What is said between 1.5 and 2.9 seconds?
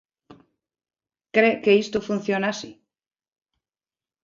que isto funciona así?